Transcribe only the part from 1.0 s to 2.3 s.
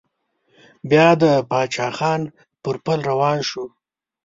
د پاچا خان